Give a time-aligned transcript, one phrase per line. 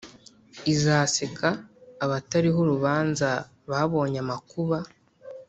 [0.73, 1.49] izaseka
[2.03, 3.29] abatariho urubanza
[3.69, 4.77] babonye amakuba